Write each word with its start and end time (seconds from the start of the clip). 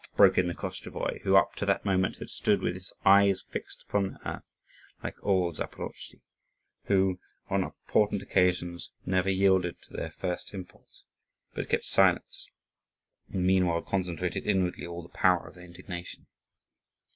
broke 0.15 0.35
in 0.35 0.47
the 0.47 0.55
Koschevoi, 0.55 1.21
who 1.21 1.35
up 1.35 1.53
to 1.53 1.63
that 1.63 1.85
moment 1.85 2.17
had 2.17 2.31
stood 2.31 2.63
with 2.63 2.73
his 2.73 2.91
eyes 3.05 3.43
fixed 3.51 3.83
upon 3.83 4.09
the 4.13 4.19
earth 4.27 4.55
like 5.03 5.13
all 5.23 5.53
Zaporozhtzi, 5.53 6.21
who, 6.85 7.19
on 7.51 7.63
important 7.63 8.23
occasions, 8.23 8.89
never 9.05 9.29
yielded 9.29 9.79
to 9.83 9.93
their 9.93 10.09
first 10.09 10.55
impulse, 10.55 11.03
but 11.53 11.69
kept 11.69 11.85
silence, 11.85 12.49
and 13.31 13.45
meanwhile 13.45 13.83
concentrated 13.83 14.47
inwardly 14.47 14.87
all 14.87 15.03
the 15.03 15.09
power 15.09 15.47
of 15.47 15.53
their 15.53 15.65
indignation. 15.65 16.25